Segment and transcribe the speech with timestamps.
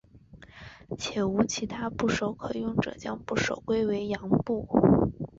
[0.97, 4.65] 且无其他部首可用者将部首归为羊部。